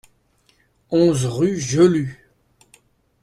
[0.89, 2.17] onze rue Jelu